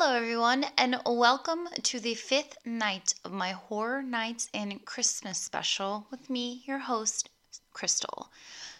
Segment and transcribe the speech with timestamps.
[0.00, 6.06] Hello, everyone, and welcome to the fifth night of my Horror Nights in Christmas special
[6.08, 7.28] with me, your host,
[7.72, 8.30] Crystal.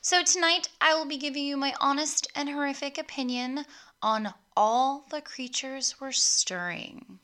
[0.00, 3.66] So, tonight I will be giving you my honest and horrific opinion
[4.00, 7.18] on All the Creatures Were Stirring.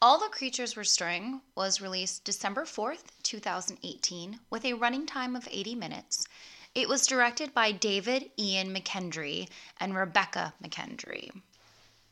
[0.00, 5.48] All the Creatures Were Stirring was released December 4th, 2018, with a running time of
[5.50, 6.24] 80 minutes.
[6.72, 9.48] It was directed by David Ian McKendry
[9.80, 11.32] and Rebekah McKendry.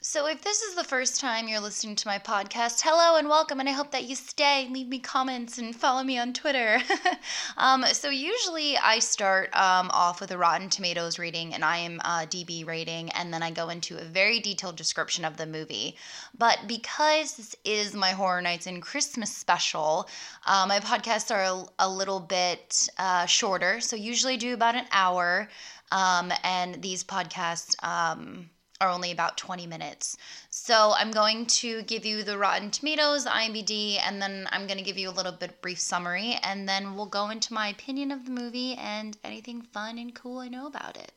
[0.04, 3.60] So, if this is the first time you're listening to my podcast, hello and welcome,
[3.60, 6.80] and I hope that you stay, leave me comments, and follow me on Twitter.
[7.56, 13.10] um, so, usually I start um, off with a Rotten Tomatoes rating and IMDb rating,
[13.10, 15.94] and then I go into a very detailed description of the movie.
[16.36, 20.08] But because this is my Horror Nights and Christmas special,
[20.44, 23.80] uh, my podcasts are a, a little bit uh, shorter.
[23.80, 25.48] So, usually do about an hour,
[25.92, 28.50] um, and these podcasts um,
[28.82, 30.16] are only about 20 minutes.
[30.50, 34.84] So I'm going to give you the Rotten Tomatoes, IMDb, and then I'm going to
[34.84, 38.24] give you a little bit brief summary, and then we'll go into my opinion of
[38.24, 41.12] the movie and anything fun and cool I know about it.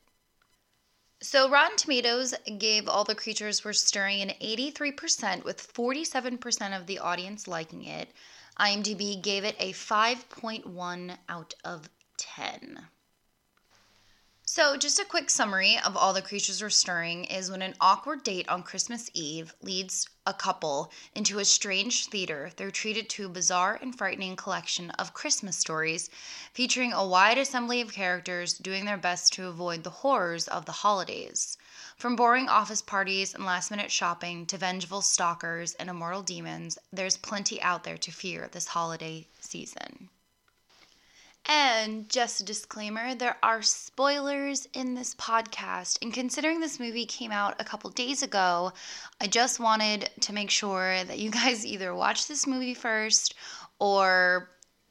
[1.22, 7.00] So Rotten Tomatoes gave All the Creatures Were Stirring an 83% with 47% of the
[7.00, 8.09] audience liking it.
[8.59, 12.80] IMDb gave it a 5.1 out of 10.
[14.48, 18.24] So, just a quick summary of All the Creatures Were Stirring is when an awkward
[18.24, 23.30] date on Christmas Eve leads a couple into a strange theater, they're treated to a
[23.30, 26.12] bizarre and frightening collection of Christmas stories
[26.54, 30.72] featuring a wide assembly of characters doing their best to avoid the horrors of the
[30.84, 31.58] holidays.
[31.98, 37.18] From boring office parties and last minute shopping to vengeful stalkers and immortal demons, there's
[37.18, 40.12] plenty out there to fear this holiday season.
[41.48, 46.00] And just a disclaimer there are spoilers in this podcast.
[46.02, 48.74] And considering this movie came out a couple days ago,
[49.22, 53.36] I just wanted to make sure that you guys either watch this movie first
[53.80, 54.50] or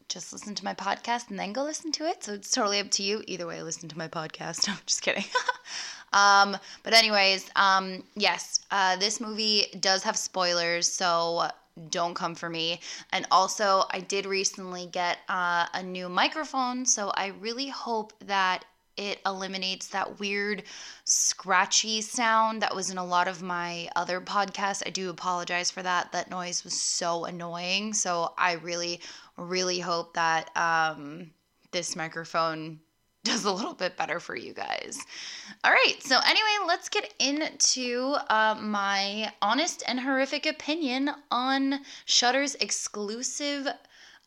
[0.09, 2.23] just listen to my podcast and then go listen to it.
[2.23, 3.25] So it's totally up to you.
[3.27, 4.69] Either way, listen to my podcast.
[4.69, 5.25] I'm just kidding.
[6.13, 10.87] um, but, anyways, um, yes, uh, this movie does have spoilers.
[10.91, 11.48] So
[11.90, 12.80] don't come for me.
[13.12, 18.64] And also, I did recently get uh, a new microphone, so I really hope that
[18.96, 20.63] it eliminates that weird
[21.05, 24.84] scratchy sound that was in a lot of my other podcasts.
[24.86, 26.13] I do apologize for that.
[26.13, 27.92] That noise was so annoying.
[27.92, 29.01] So I really,
[29.36, 31.33] really hope that um,
[31.73, 32.79] this microphone
[33.24, 34.98] does a little bit better for you guys.
[35.64, 42.55] All right, so anyway, let's get into uh, my honest and horrific opinion on Shudder's
[42.57, 43.67] exclusive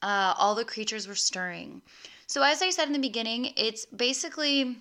[0.02, 1.82] uh, All the Creatures Were Stirring.
[2.26, 4.78] So as I said in the beginning, it's basically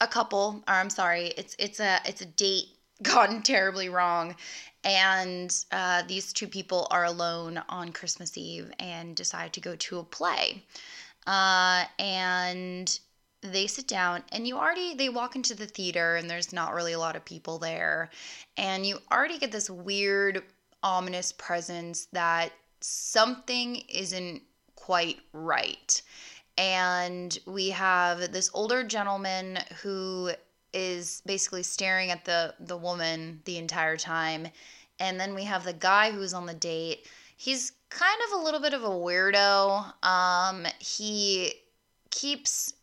[0.00, 2.66] a couple, or I'm sorry, it's it's a it's a date
[3.02, 4.34] gone terribly wrong,
[4.84, 9.98] and uh, these two people are alone on Christmas Eve and decide to go to
[10.00, 10.64] a play.
[11.26, 12.98] Uh, and
[13.40, 16.92] they sit down and you already they walk into the theater and there's not really
[16.92, 18.10] a lot of people there.
[18.56, 20.42] And you already get this weird
[20.82, 24.42] ominous presence that something isn't
[24.74, 26.00] quite right.
[26.56, 30.32] And we have this older gentleman who
[30.72, 34.48] is basically staring at the the woman the entire time.
[35.00, 37.06] And then we have the guy who's on the date.
[37.36, 40.04] He's kind of a little bit of a weirdo.
[40.04, 41.54] Um he
[42.10, 42.74] keeps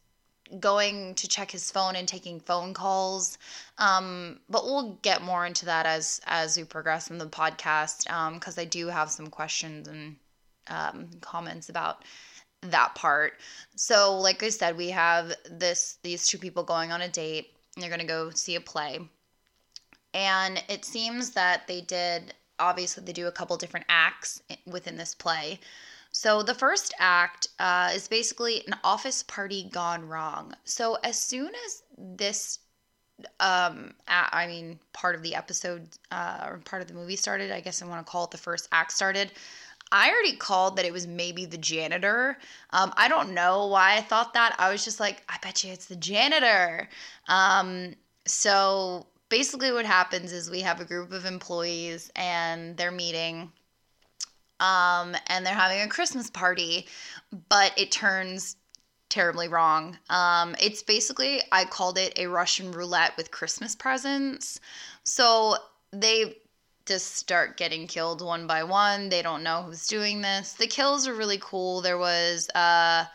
[0.60, 3.38] going to check his phone and taking phone calls.
[3.78, 8.58] Um, but we'll get more into that as as we progress in the podcast because
[8.58, 10.16] um, I do have some questions and
[10.68, 12.04] um, comments about
[12.62, 13.34] that part.
[13.76, 17.52] So, like I said, we have this these two people going on a date.
[17.76, 19.00] And they're going to go see a play,
[20.14, 22.34] and it seems that they did.
[22.58, 25.60] Obviously, they do a couple different acts within this play.
[26.18, 30.54] So, the first act uh, is basically an office party gone wrong.
[30.64, 32.60] So, as soon as this,
[33.42, 37.60] um, I mean, part of the episode uh, or part of the movie started, I
[37.60, 39.34] guess I want to call it the first act started.
[39.92, 42.38] I already called that it was maybe the janitor.
[42.70, 44.56] Um, I don't know why I thought that.
[44.58, 46.88] I was just like, I bet you it's the janitor.
[47.28, 47.94] Um,
[48.26, 53.52] so basically, what happens is we have a group of employees and they're meeting
[54.60, 56.88] um, and they're having a Christmas party,
[57.50, 58.56] but it turns
[59.10, 59.98] terribly wrong.
[60.10, 64.60] Um, it's basically, I called it a Russian roulette with Christmas presents.
[65.04, 65.56] So
[65.92, 66.38] they
[66.86, 69.10] just start getting killed one by one.
[69.10, 70.54] They don't know who's doing this.
[70.54, 71.82] The kills are really cool.
[71.82, 73.06] There was uh,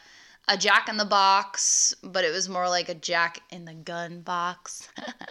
[0.50, 4.20] a Jack in the Box, but it was more like a Jack in the Gun
[4.20, 4.88] box.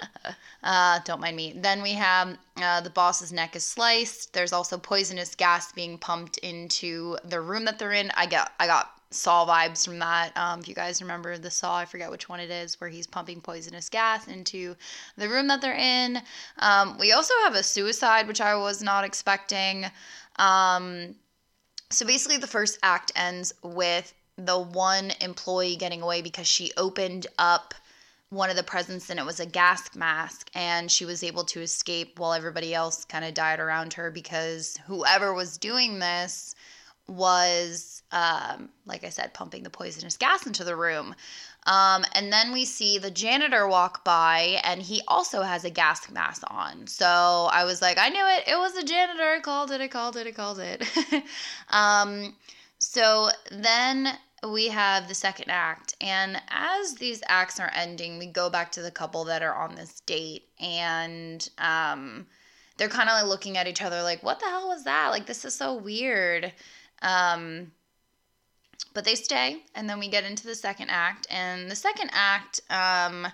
[0.64, 1.54] uh, don't mind me.
[1.58, 4.34] Then we have uh, the boss's neck is sliced.
[4.34, 8.12] There's also poisonous gas being pumped into the room that they're in.
[8.16, 10.32] I got I got Saw vibes from that.
[10.38, 13.08] Um, if you guys remember the Saw, I forget which one it is, where he's
[13.08, 14.76] pumping poisonous gas into
[15.18, 16.22] the room that they're in.
[16.60, 19.86] Um, we also have a suicide, which I was not expecting.
[20.38, 21.16] Um,
[21.90, 27.28] so basically, the first act ends with the one employee getting away because she opened
[27.38, 27.74] up
[28.30, 31.62] one of the presents and it was a gas mask and she was able to
[31.62, 36.56] escape while everybody else kind of died around her because whoever was doing this
[37.08, 41.16] was, um, like I said, pumping the poisonous gas into the room.
[41.66, 46.10] Um, and then we see the janitor walk by, and he also has a gas
[46.10, 46.88] mask on.
[46.88, 47.06] So
[47.52, 48.48] I was like, I knew it.
[48.48, 49.24] It was a janitor.
[49.24, 49.82] I called it.
[49.82, 50.28] I called it.
[50.28, 50.84] I called it.
[51.70, 52.36] um,
[52.80, 55.96] so then we have the second act.
[56.00, 59.76] And as these acts are ending, we go back to the couple that are on
[59.76, 60.48] this date.
[60.60, 62.28] And um,
[62.78, 65.10] they're kind of like looking at each other like, what the hell was that?
[65.10, 66.54] Like, this is so weird.
[67.02, 67.72] Um,
[68.94, 71.28] but they stay, and then we get into the second act.
[71.30, 73.28] And the second act, um,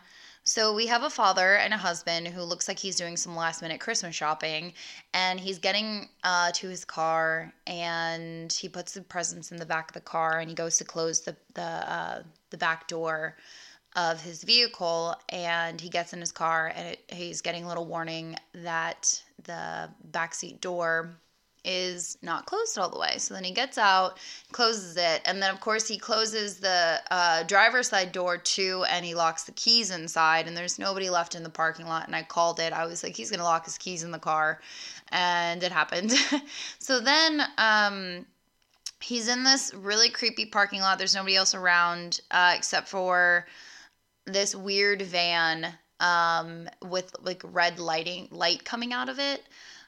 [0.45, 3.63] so we have a father and a husband who looks like he's doing some last
[3.63, 4.73] minute Christmas shopping,
[5.13, 9.89] and he's getting uh, to his car, and he puts the presents in the back
[9.89, 13.37] of the car, and he goes to close the the uh, the back door
[13.95, 17.85] of his vehicle, and he gets in his car, and it, he's getting a little
[17.85, 21.17] warning that the backseat door
[21.65, 23.17] is not closed all the way.
[23.17, 24.19] So then he gets out,
[24.51, 29.03] closes it, and then of course he closes the uh, driver's side door too, and
[29.03, 30.47] he locks the keys inside.
[30.47, 32.07] And there's nobody left in the parking lot.
[32.07, 32.71] And I called it.
[32.73, 34.61] I was like, he's gonna lock his keys in the car,
[35.09, 36.13] and it happened.
[36.79, 38.25] so then um,
[39.01, 40.97] he's in this really creepy parking lot.
[40.97, 43.45] There's nobody else around uh, except for
[44.25, 49.43] this weird van um, with like red lighting light coming out of it.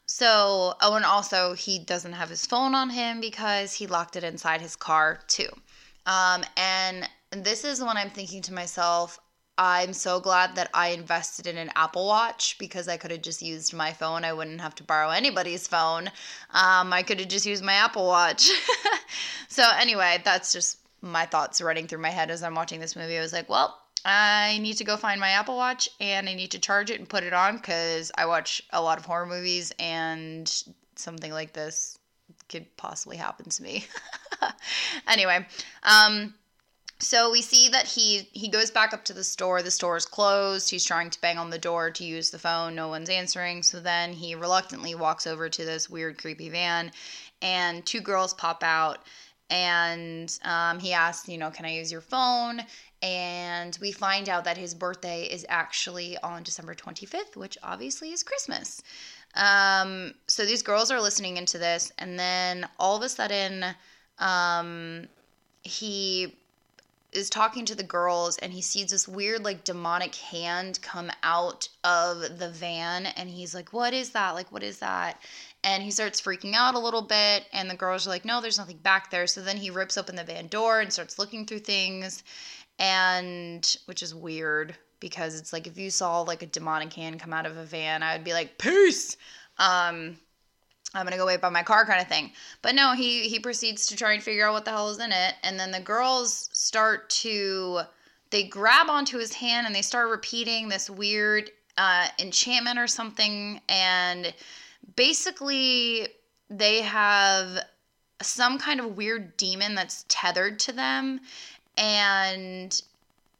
[0.07, 4.23] So, oh, and also he doesn't have his phone on him because he locked it
[4.23, 5.49] inside his car too.
[6.05, 9.19] Um, and this is when I'm thinking to myself,
[9.57, 13.41] I'm so glad that I invested in an Apple Watch because I could have just
[13.41, 14.23] used my phone.
[14.23, 16.07] I wouldn't have to borrow anybody's phone.
[16.51, 18.49] Um, I could have just used my Apple Watch.
[19.49, 23.17] so, anyway, that's just my thoughts running through my head as I'm watching this movie.
[23.17, 26.51] I was like, well, I need to go find my Apple Watch and I need
[26.51, 29.73] to charge it and put it on because I watch a lot of horror movies
[29.79, 30.51] and
[30.95, 31.97] something like this
[32.49, 33.85] could possibly happen to me.
[35.07, 35.45] anyway,
[35.83, 36.33] um,
[36.99, 39.61] so we see that he he goes back up to the store.
[39.61, 40.69] The store is closed.
[40.69, 42.73] He's trying to bang on the door to use the phone.
[42.73, 43.61] No one's answering.
[43.61, 46.91] So then he reluctantly walks over to this weird, creepy van,
[47.41, 48.99] and two girls pop out.
[49.49, 52.61] And um, he asks, you know, can I use your phone?
[53.01, 58.23] And we find out that his birthday is actually on December 25th, which obviously is
[58.23, 58.81] Christmas.
[59.35, 63.65] Um, so these girls are listening into this, and then all of a sudden,
[64.19, 65.07] um,
[65.63, 66.35] he
[67.13, 71.69] is talking to the girls and he sees this weird like demonic hand come out
[71.83, 74.31] of the van and he's like what is that?
[74.31, 75.19] Like what is that?
[75.63, 78.57] And he starts freaking out a little bit and the girls are like no there's
[78.57, 79.25] nothing back there.
[79.25, 82.23] So then he rips open the van door and starts looking through things
[82.79, 87.33] and which is weird because it's like if you saw like a demonic hand come
[87.33, 89.17] out of a van, I would be like, peace.
[89.57, 90.17] Um,
[90.93, 92.31] I'm gonna go wait by my car kind of thing.
[92.61, 95.11] But no, he he proceeds to try and figure out what the hell is in
[95.11, 97.81] it, and then the girls start to
[98.29, 103.61] they grab onto his hand and they start repeating this weird uh, enchantment or something,
[103.69, 104.33] and
[104.95, 106.07] basically
[106.49, 107.63] they have
[108.21, 111.19] some kind of weird demon that's tethered to them
[111.77, 112.81] and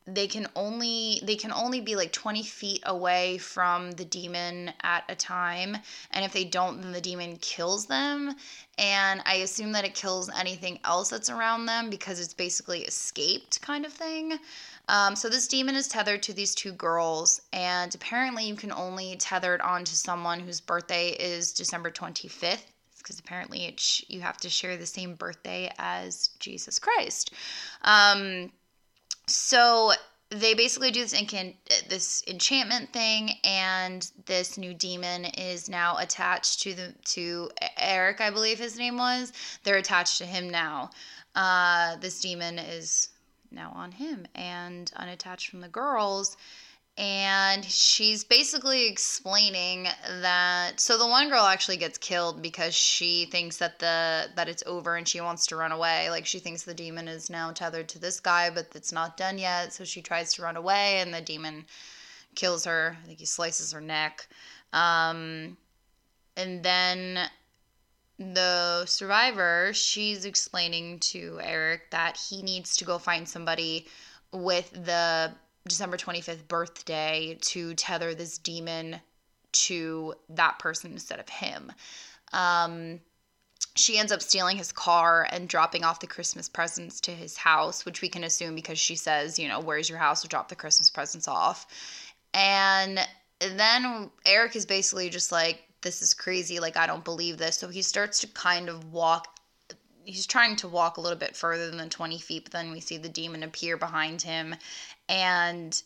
[0.07, 5.03] they can only they can only be like 20 feet away from the demon at
[5.09, 5.77] a time
[6.11, 8.33] and if they don't then the demon kills them
[8.77, 13.61] and i assume that it kills anything else that's around them because it's basically escaped
[13.61, 14.39] kind of thing.
[14.89, 19.17] Um, so this demon is tethered to these two girls and apparently you can only
[19.17, 22.63] tether it on to someone whose birthday is december 25th
[23.07, 27.33] because apparently it's you have to share the same birthday as Jesus Christ.
[27.83, 28.51] Um,
[29.27, 29.93] so
[30.29, 31.13] they basically do this
[31.87, 38.29] this enchantment thing, and this new demon is now attached to the to Eric, I
[38.29, 39.31] believe his name was.
[39.63, 40.89] They're attached to him now.
[41.33, 43.09] Uh, this demon is
[43.51, 46.35] now on him and unattached from the girls
[46.97, 49.87] and she's basically explaining
[50.21, 54.63] that so the one girl actually gets killed because she thinks that the that it's
[54.65, 56.09] over and she wants to run away.
[56.09, 59.37] Like she thinks the demon is now tethered to this guy but it's not done
[59.37, 59.73] yet.
[59.73, 61.65] So she tries to run away and the demon
[62.33, 62.97] kills her.
[63.03, 64.27] I think he slices her neck.
[64.73, 65.55] Um,
[66.35, 67.29] and then
[68.17, 73.85] the survivor she's explaining to eric that he needs to go find somebody
[74.31, 75.31] with the
[75.67, 78.99] December 25th birthday to tether this demon
[79.51, 81.71] to that person instead of him.
[82.33, 82.99] Um,
[83.75, 87.85] she ends up stealing his car and dropping off the Christmas presents to his house,
[87.85, 90.23] which we can assume because she says, you know, where's your house?
[90.23, 91.67] We'll drop the Christmas presents off.
[92.33, 92.99] And
[93.39, 96.59] then Eric is basically just like, this is crazy.
[96.59, 97.57] Like, I don't believe this.
[97.57, 99.27] So he starts to kind of walk.
[100.07, 102.79] He's trying to walk a little bit further than the 20 feet, but then we
[102.79, 104.55] see the demon appear behind him
[105.09, 105.81] and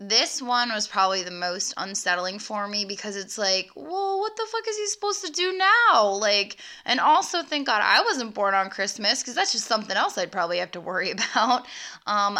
[0.00, 4.46] this one was probably the most unsettling for me because it's like, well, what the
[4.50, 6.08] fuck is he supposed to do now?
[6.10, 10.18] Like, and also thank God I wasn't born on Christmas because that's just something else
[10.18, 11.66] I'd probably have to worry about.
[12.06, 12.38] Um,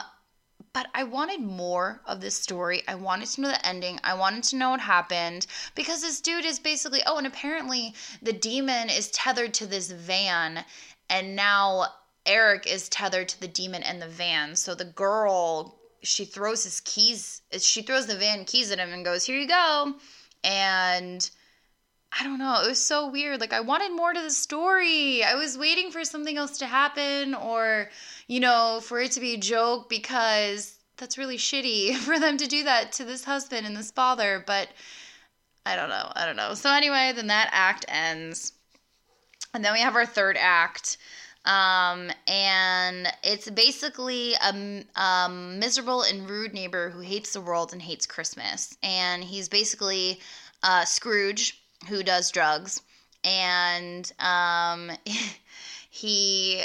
[0.73, 2.83] but I wanted more of this story.
[2.88, 4.00] I wanted to know the ending.
[4.03, 8.33] I wanted to know what happened because this dude is basically, oh, and apparently the
[8.33, 10.64] demon is tethered to this van,
[11.14, 11.87] and now
[12.26, 14.56] Eric is tethered to the demon and the van.
[14.56, 19.04] So the girl she throws his keys she throws the van keys at him and
[19.04, 19.94] goes here you go.
[20.42, 21.30] And
[22.18, 23.40] i don't know it was so weird.
[23.40, 25.23] Like i wanted more to the story.
[25.23, 27.90] I was waiting for something else to happen or
[28.26, 32.49] you know for it to be a joke because that's really shitty for them to
[32.49, 34.42] do that to this husband and this father.
[34.44, 34.68] But
[35.64, 36.54] i don't know i don't know.
[36.54, 38.52] So anyway then that act ends
[39.54, 40.99] and then we have our third act
[41.44, 47.82] um, and it's basically a, a, miserable and rude neighbor who hates the world and
[47.82, 48.76] hates Christmas.
[48.82, 50.20] And he's basically
[50.62, 52.80] uh, Scrooge who does drugs.
[53.25, 54.90] And um,
[55.90, 56.62] he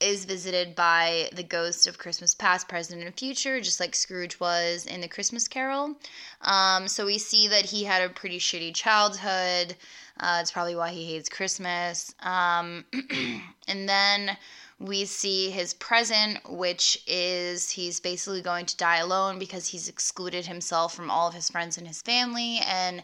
[0.00, 4.86] is visited by the ghost of Christmas past, present, and future, just like Scrooge was
[4.86, 5.96] in the Christmas Carol.
[6.42, 9.76] Um, so we see that he had a pretty shitty childhood.
[10.18, 12.14] Uh, it's probably why he hates Christmas.
[12.20, 12.84] Um,
[13.68, 14.36] and then
[14.78, 20.44] we see his present, which is he's basically going to die alone because he's excluded
[20.44, 23.02] himself from all of his friends and his family, and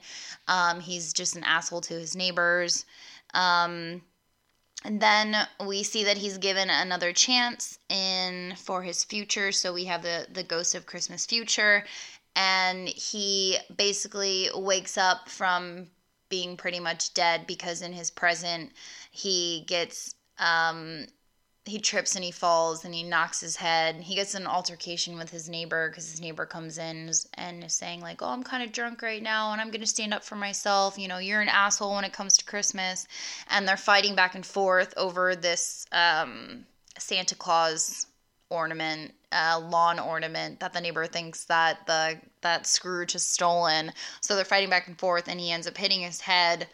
[0.49, 2.85] um, he's just an asshole to his neighbors.
[3.33, 4.03] Um,
[4.85, 5.37] and then
[5.67, 9.53] we see that he's given another chance in for his future.
[9.53, 11.85] So we have the the ghost of Christmas future,
[12.35, 15.89] and he basically wakes up from
[16.29, 18.73] being pretty much dead because in his present
[19.11, 21.07] he gets um,
[21.65, 23.97] he trips and he falls and he knocks his head.
[23.97, 28.01] He gets an altercation with his neighbor because his neighbor comes in and is saying
[28.01, 30.35] like, "Oh, I'm kind of drunk right now and I'm going to stand up for
[30.35, 30.99] myself.
[30.99, 33.07] You know, you're an asshole when it comes to Christmas."
[33.49, 36.67] And they're fighting back and forth over this um,
[36.99, 38.07] Santa Claus
[38.51, 43.93] ornament, uh, lawn ornament that the neighbor thinks that the that Scrooge has stolen.
[44.21, 46.67] So they're fighting back and forth, and he ends up hitting his head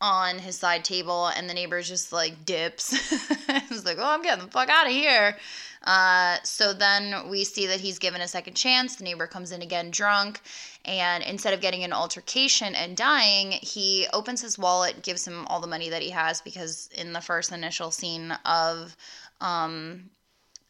[0.00, 2.90] on his side table, and the neighbor's just like dips.
[3.68, 5.36] He's like, "Oh, I'm getting the fuck out of here."
[5.82, 8.96] Uh, so then we see that he's given a second chance.
[8.96, 10.40] The neighbor comes in again drunk,
[10.84, 15.60] and instead of getting an altercation and dying, he opens his wallet, gives him all
[15.60, 18.94] the money that he has because in the first initial scene of
[19.40, 20.10] um,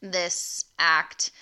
[0.00, 1.32] this act,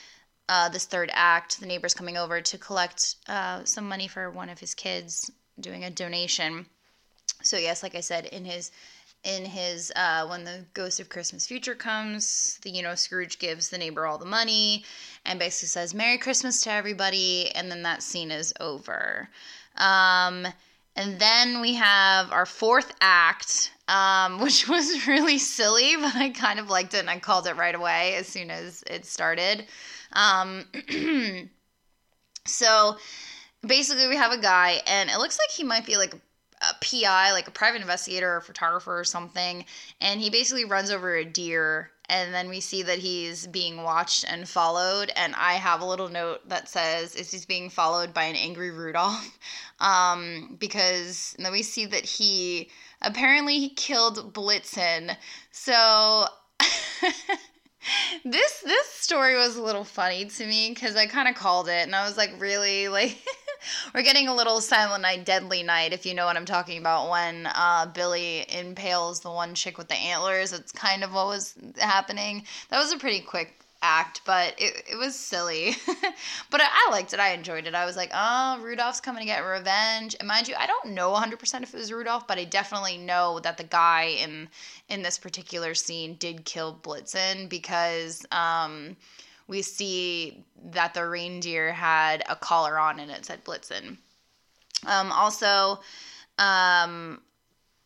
[0.48, 4.48] uh, this third act, the neighbor's coming over to collect uh, some money for one
[4.48, 5.30] of his kids,
[5.60, 6.66] doing a donation.
[7.42, 8.70] So yes, like I said, in his
[9.24, 13.68] in his uh, when the ghost of christmas future comes the you know scrooge gives
[13.68, 14.84] the neighbor all the money
[15.26, 19.28] and basically says merry christmas to everybody and then that scene is over
[19.78, 20.46] um,
[20.98, 26.58] and then we have our fourth act, um, which was really silly, but I kind
[26.58, 29.64] of liked it and I called it right away as soon as it started.
[30.12, 30.64] Um,
[32.44, 32.96] so
[33.66, 36.14] basically, we have a guy, and it looks like he might be like
[36.60, 39.64] a PI, like a private investigator or photographer or something,
[40.00, 44.24] and he basically runs over a deer and then we see that he's being watched
[44.26, 48.24] and followed and i have a little note that says is he's being followed by
[48.24, 49.38] an angry rudolph?
[49.80, 52.68] Um, because then we see that he
[53.00, 55.16] apparently he killed blitzen.
[55.52, 56.26] So
[58.24, 61.86] this this story was a little funny to me because i kind of called it
[61.86, 62.88] and i was like really?
[62.98, 63.16] Like
[63.94, 67.10] we're getting a little Silent Night, Deadly Night, if you know what I'm talking about.
[67.10, 71.54] When uh, Billy impales the one chick with the antlers, it's kind of what was
[71.78, 72.44] happening.
[72.70, 75.76] That was a pretty quick act, but it, it was silly.
[76.50, 77.20] but I, I, liked it.
[77.20, 77.74] I enjoyed it.
[77.74, 80.16] I was like, oh, Rudolph's coming to get revenge.
[80.18, 83.40] And mind you, I don't know 100% if it was Rudolph, but I definitely know
[83.40, 84.48] that the guy in
[84.88, 88.96] in this particular scene did kill Blitzen because um,
[89.48, 93.96] we see that the reindeer had a collar on and it said Blitzen.
[94.86, 95.80] Um, also,
[96.38, 97.20] um,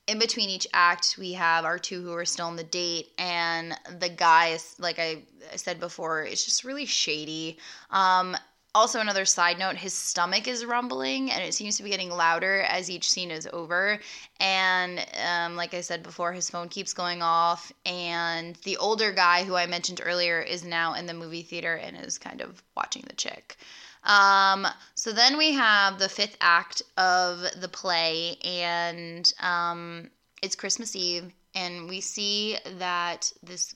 [0.07, 3.75] in between each act, we have our two who are still on the date, and
[3.99, 5.23] the guy like I
[5.57, 7.59] said before, it's just really shady.
[7.91, 8.37] Um,
[8.75, 12.63] also, another side note his stomach is rumbling and it seems to be getting louder
[12.63, 13.99] as each scene is over.
[14.41, 17.73] And, um, like I said before, his phone keeps going off.
[17.85, 21.97] And the older guy who I mentioned earlier is now in the movie theater and
[21.97, 23.57] is kind of watching the chick.
[24.05, 30.11] Um, so then we have the fifth act of the play, and um,
[30.43, 33.75] it's Christmas Eve, and we see that this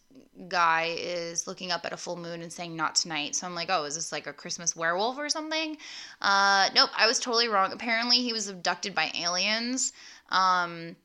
[0.48, 3.34] guy is looking up at a full moon and saying not tonight.
[3.34, 5.76] So i'm like oh is this like a christmas werewolf or something?
[6.20, 7.72] Uh nope i was totally wrong.
[7.72, 9.92] Apparently he was abducted by aliens
[10.30, 10.96] um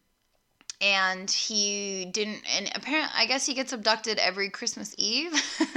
[0.81, 5.31] and he didn't and apparently i guess he gets abducted every christmas eve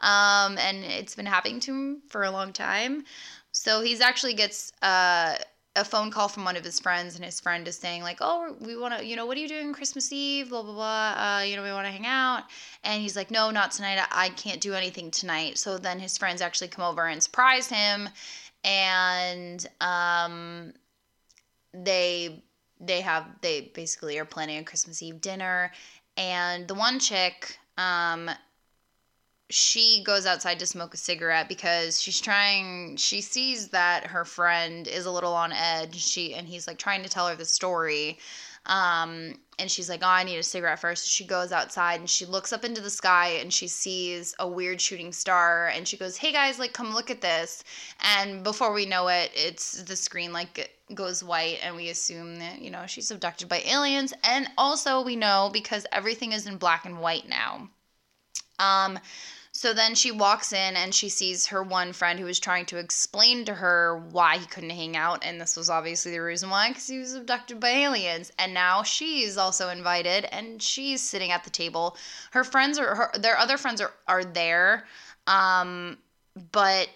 [0.00, 3.04] um, and it's been happening to him for a long time.
[3.52, 5.36] So he's actually gets uh,
[5.76, 8.56] a phone call from one of his friends and his friend is saying like oh
[8.60, 10.48] we want to you know what are you doing christmas eve?
[10.48, 11.36] Blah blah blah.
[11.38, 12.44] Uh, you know we want to hang out.
[12.82, 13.98] And he's like no not tonight.
[14.10, 15.58] I, I can't do anything tonight.
[15.58, 18.08] So then his friends actually come over and surprise him
[18.66, 20.72] and um,
[21.72, 22.42] they
[22.80, 25.72] they have they basically are planning a Christmas Eve dinner,
[26.16, 28.28] and the one chick, um,
[29.48, 34.88] she goes outside to smoke a cigarette because she's trying she sees that her friend
[34.88, 38.18] is a little on edge she and he's like trying to tell her the story
[38.66, 41.08] um, and she's like, Oh, I need a cigarette first.
[41.08, 44.80] She goes outside and she looks up into the sky and she sees a weird
[44.80, 45.68] shooting star.
[45.68, 47.62] And she goes, Hey guys, like, come look at this.
[48.00, 52.60] And before we know it, it's the screen like goes white and we assume that,
[52.60, 54.12] you know, she's abducted by aliens.
[54.24, 57.68] And also, we know because everything is in black and white now.
[58.58, 58.98] Um,
[59.56, 62.76] so then she walks in and she sees her one friend who was trying to
[62.76, 65.24] explain to her why he couldn't hang out.
[65.24, 68.30] And this was obviously the reason why, because he was abducted by aliens.
[68.38, 71.96] And now she's also invited and she's sitting at the table.
[72.32, 74.86] Her friends are, her, their other friends are, are there.
[75.26, 75.96] Um,
[76.52, 76.90] but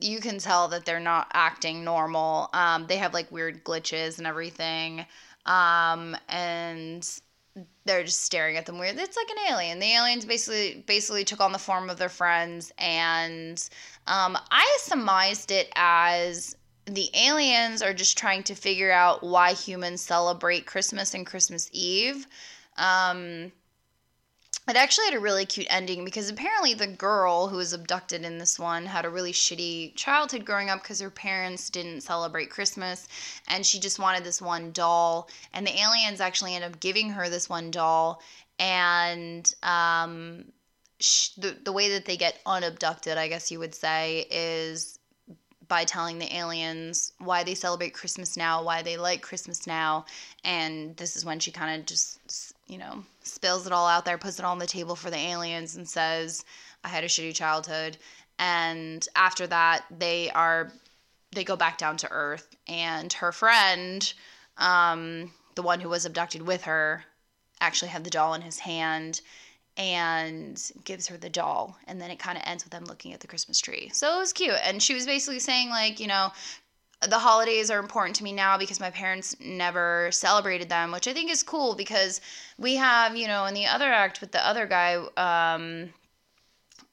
[0.00, 2.50] you can tell that they're not acting normal.
[2.52, 5.06] Um, they have like weird glitches and everything.
[5.46, 7.08] Um, and
[7.84, 8.96] they're just staring at them weird.
[8.96, 9.78] It's like an alien.
[9.78, 13.58] The aliens basically basically took on the form of their friends, and
[14.06, 20.00] um, I surmised it as the aliens are just trying to figure out why humans
[20.00, 22.26] celebrate Christmas and Christmas Eve.
[22.76, 23.52] Um,
[24.68, 28.38] it actually had a really cute ending because apparently the girl who was abducted in
[28.38, 33.08] this one had a really shitty childhood growing up because her parents didn't celebrate Christmas
[33.48, 35.28] and she just wanted this one doll.
[35.52, 38.22] And the aliens actually end up giving her this one doll.
[38.60, 40.44] And um,
[41.36, 45.00] the, the way that they get unabducted, I guess you would say, is
[45.66, 50.04] by telling the aliens why they celebrate Christmas now, why they like Christmas now.
[50.44, 54.18] And this is when she kind of just, you know, spills it all out there,
[54.18, 56.44] puts it on the table for the aliens, and says,
[56.84, 57.96] I had a shitty childhood.
[58.38, 60.72] And after that, they are,
[61.32, 62.54] they go back down to earth.
[62.66, 64.12] And her friend,
[64.58, 67.04] um, the one who was abducted with her,
[67.60, 69.20] actually had the doll in his hand
[69.76, 73.20] and gives her the doll and then it kind of ends with them looking at
[73.20, 76.30] the christmas tree so it was cute and she was basically saying like you know
[77.08, 81.12] the holidays are important to me now because my parents never celebrated them which i
[81.12, 82.20] think is cool because
[82.58, 85.92] we have you know in the other act with the other guy um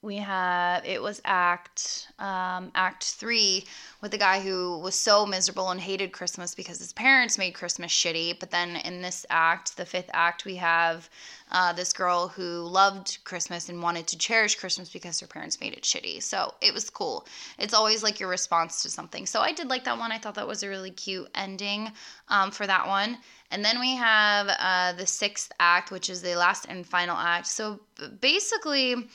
[0.02, 3.66] we have it was act um, act three
[4.02, 7.92] with the guy who was so miserable and hated christmas because his parents made christmas
[7.92, 11.10] shitty but then in this act the fifth act we have
[11.52, 15.74] uh, this girl who loved Christmas and wanted to cherish Christmas because her parents made
[15.74, 16.22] it shitty.
[16.22, 17.26] So it was cool.
[17.58, 19.26] It's always like your response to something.
[19.26, 20.12] So I did like that one.
[20.12, 21.92] I thought that was a really cute ending
[22.28, 23.18] um, for that one.
[23.52, 27.48] And then we have uh, the sixth act, which is the last and final act.
[27.48, 27.80] So
[28.22, 29.10] basically,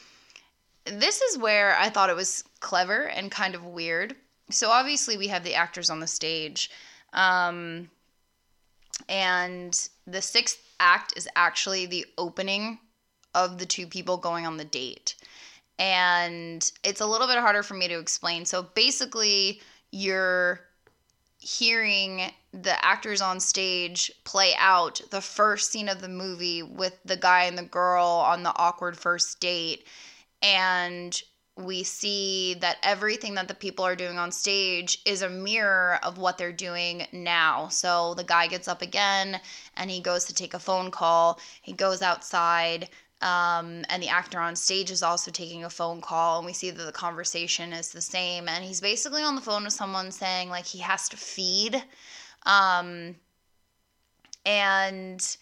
[0.86, 4.16] this is where I thought it was clever and kind of weird.
[4.50, 6.70] So obviously, we have the actors on the stage.
[7.12, 7.90] Um,
[9.08, 12.78] and the sixth act is actually the opening
[13.34, 15.16] of the two people going on the date.
[15.78, 18.44] And it's a little bit harder for me to explain.
[18.44, 20.60] So basically, you're
[21.38, 27.16] hearing the actors on stage play out the first scene of the movie with the
[27.16, 29.86] guy and the girl on the awkward first date
[30.44, 31.20] and
[31.56, 36.18] we see that everything that the people are doing on stage is a mirror of
[36.18, 37.68] what they're doing now.
[37.68, 39.40] So the guy gets up again
[39.76, 41.40] and he goes to take a phone call.
[41.62, 42.90] He goes outside,
[43.22, 46.70] um, and the actor on stage is also taking a phone call, and we see
[46.70, 48.48] that the conversation is the same.
[48.48, 51.82] And he's basically on the phone with someone saying, like, he has to feed.
[52.44, 53.14] Um,
[54.44, 55.36] and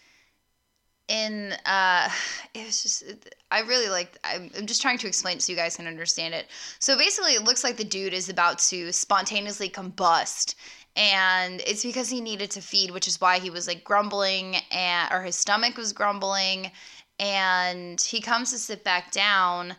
[1.13, 2.09] in uh
[2.53, 3.03] it was just
[3.51, 6.47] i really like I'm, just trying to explain it so you guys can understand it.
[6.79, 10.55] So basically it looks like the dude is about to spontaneously combust
[10.95, 15.11] and it's because he needed to feed which is why he was like grumbling and
[15.13, 16.71] or his stomach was grumbling
[17.19, 19.75] and he comes to sit back down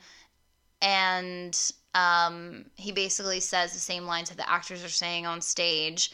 [0.81, 6.13] and um, he basically says the same lines that the actors are saying on stage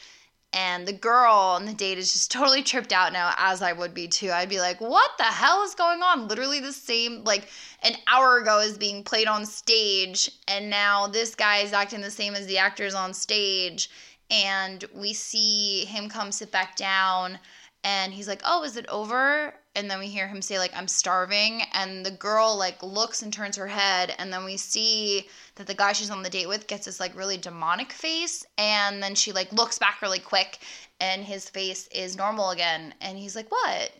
[0.52, 3.94] and the girl on the date is just totally tripped out now as i would
[3.94, 4.30] be too.
[4.30, 6.28] I'd be like what the hell is going on?
[6.28, 7.48] Literally the same like
[7.82, 12.10] an hour ago is being played on stage and now this guy is acting the
[12.10, 13.90] same as the actors on stage
[14.30, 17.38] and we see him come sit back down
[17.84, 19.54] and he's like oh is it over?
[19.76, 21.62] And then we hear him say like i'm starving.
[21.72, 25.74] And the girl like looks and turns her head and then we see that the
[25.74, 29.32] guy she's on the date with gets this like really demonic face and then she
[29.32, 30.58] like looks back really quick
[31.00, 33.92] and his face is normal again and he's like what?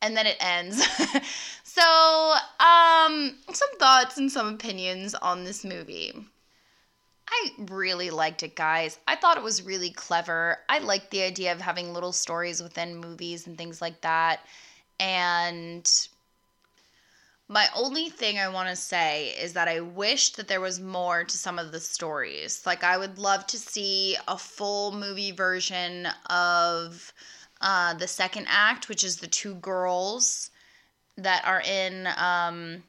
[0.00, 0.84] And then it ends.
[1.74, 6.12] So um some thoughts and some opinions on this movie
[7.34, 8.98] I really liked it, guys.
[9.08, 10.58] I thought it was really clever.
[10.68, 14.40] I liked the idea of having little stories within movies and things like that.
[15.00, 15.90] And
[17.48, 21.24] my only thing I want to say is that I wish that there was more
[21.24, 22.66] to some of the stories.
[22.66, 27.14] Like, I would love to see a full movie version of
[27.62, 30.50] uh, the second act, which is the two girls
[31.16, 32.08] that are in.
[32.18, 32.82] Um,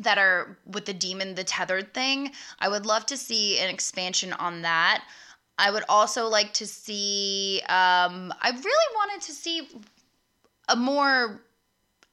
[0.00, 2.32] that are with the demon, the tethered thing.
[2.58, 5.04] I would love to see an expansion on that.
[5.58, 9.68] I would also like to see, um, I really wanted to see
[10.68, 11.42] a more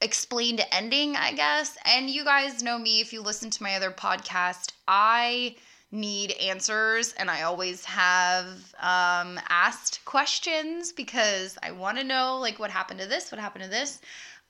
[0.02, 1.78] explained ending, I guess.
[1.86, 4.74] And you guys know me if you listen to my other podcast.
[4.88, 5.56] I
[5.91, 8.48] need answers and I always have
[8.80, 13.65] um, asked questions because I want to know like what happened to this, what happened
[13.65, 14.02] to this.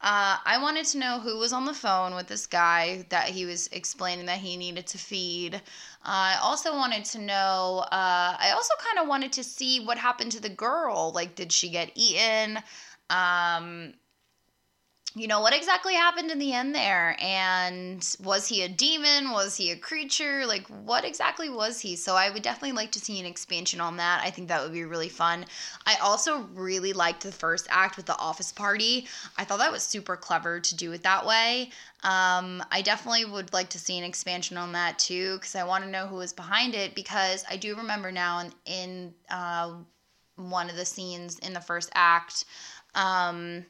[0.04, 3.46] Uh, I wanted to know who was on the phone with this guy that he
[3.46, 5.56] was explaining that he needed to feed.
[5.56, 5.60] Uh,
[6.04, 10.32] I also wanted to know, uh, I also kind of wanted to see what happened
[10.32, 11.12] to the girl.
[11.14, 12.58] Like, did she get eaten?
[13.12, 13.94] Um,
[15.14, 17.18] you know, what exactly happened in the end there?
[17.20, 19.32] And was he a demon?
[19.32, 20.46] Was he a creature?
[20.46, 21.96] Like, what exactly was he?
[21.96, 24.22] So, I would definitely like to see an expansion on that.
[24.24, 25.46] I think that would be really fun.
[25.86, 29.08] I also really liked the first act with the office party.
[29.38, 31.72] I thought that was super clever to do it that way.
[32.04, 35.84] Um, I definitely would like to see an expansion on that too, because I want
[35.84, 36.96] to know who was behind it.
[36.96, 39.74] Because I do remember now in, in uh,
[40.38, 42.46] one of the scenes in the first act,
[42.96, 43.66] um,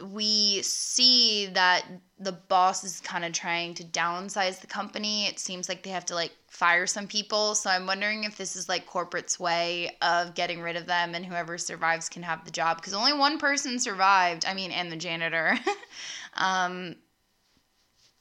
[0.00, 1.84] we see that
[2.18, 5.26] the boss is kind of trying to downsize the company.
[5.26, 7.54] It seems like they have to like fire some people.
[7.54, 11.26] So I'm wondering if this is like corporate's way of getting rid of them and
[11.26, 14.46] whoever survives can have the job because only one person survived.
[14.46, 15.58] I mean, and the janitor.
[16.34, 16.96] um,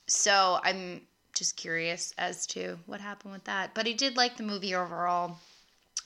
[0.07, 1.01] so I'm
[1.33, 3.73] just curious as to what happened with that.
[3.73, 5.37] But I did like the movie overall.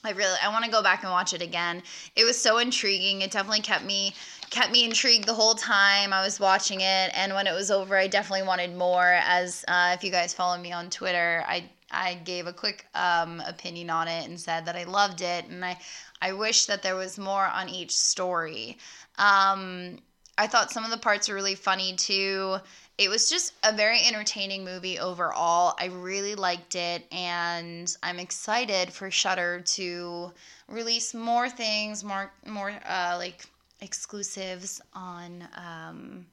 [0.06, 1.82] I really I want to go back and watch it again.
[2.14, 3.22] It was so intriguing.
[3.22, 4.14] It definitely kept me
[4.50, 7.10] kept me intrigued the whole time I was watching it.
[7.14, 9.18] And when it was over, I definitely wanted more.
[9.24, 13.42] As uh, if you guys follow me on Twitter, I I gave a quick um,
[13.46, 15.78] opinion on it and said that I loved it, and I
[16.22, 18.78] I wish that there was more on each story.
[19.18, 19.98] Um,
[20.38, 22.58] I thought some of the parts were really funny too.
[22.98, 25.74] It was just a very entertaining movie overall.
[25.78, 30.32] I really liked it, and I'm excited for Shudder to
[30.66, 33.44] release more things, more more uh, like
[33.82, 36.26] exclusives on um,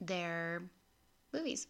[0.00, 0.62] their
[1.32, 1.66] movies.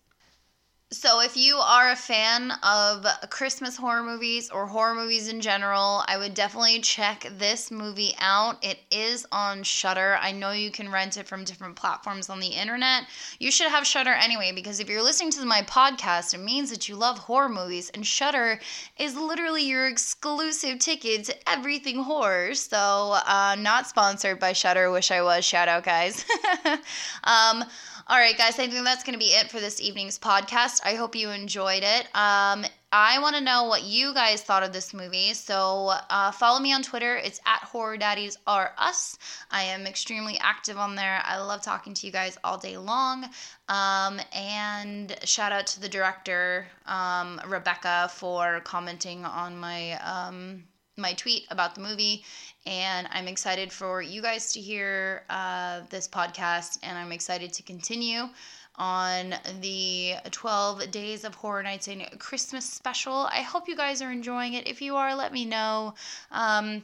[0.91, 6.03] So, if you are a fan of Christmas horror movies or horror movies in general,
[6.09, 8.65] I would definitely check this movie out.
[8.65, 10.17] It is on Shudder.
[10.19, 13.03] I know you can rent it from different platforms on the internet.
[13.39, 16.89] You should have Shudder anyway because if you're listening to my podcast, it means that
[16.89, 18.59] you love horror movies, and Shudder
[18.99, 22.55] is literally your exclusive ticket to everything horror.
[22.55, 24.91] So, uh, not sponsored by Shudder.
[24.91, 25.45] Wish I was.
[25.45, 26.25] Shout out, guys.
[27.25, 27.63] um,
[28.11, 30.81] all right, guys, I think that's going to be it for this evening's podcast.
[30.83, 32.07] I hope you enjoyed it.
[32.15, 35.35] Um, I want to know what you guys thought of this movie.
[35.35, 37.17] So uh, follow me on Twitter.
[37.17, 39.19] It's at Horror Daddies Are Us.
[39.51, 41.21] I am extremely active on there.
[41.23, 43.27] I love talking to you guys all day long.
[43.69, 50.65] Um, and shout out to the director, um, Rebekah, for commenting on my um,
[50.99, 52.25] my tweet about the movie.
[52.67, 57.63] And I'm excited for you guys to hear uh, this podcast, and I'm excited to
[57.63, 58.29] continue
[58.75, 63.29] on the 12 Days of Horror Nights and Christmas special.
[63.33, 64.69] I hope you guys are enjoying it.
[64.69, 65.95] If you are, let me know.
[66.31, 66.83] Um,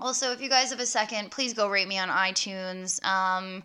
[0.00, 3.04] also, if you guys have a second, please go rate me on iTunes.
[3.04, 3.62] Um,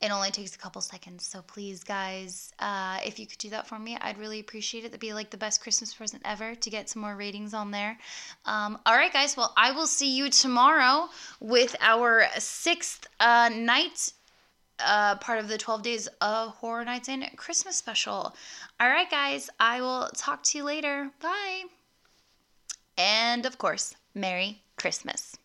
[0.00, 3.66] it only takes a couple seconds, so please, guys, uh, if you could do that
[3.66, 4.88] for me, I'd really appreciate it.
[4.88, 7.98] That'd be like the best Christmas present ever to get some more ratings on there.
[8.46, 11.08] Um, all right, guys, well, I will see you tomorrow
[11.40, 14.12] with our sixth uh, night
[14.78, 18.36] uh, part of the 12 days of Horror Nights and Christmas special.
[18.78, 21.10] All right, guys, I will talk to you later.
[21.20, 21.64] Bye.
[22.96, 25.37] And of course, Merry Christmas.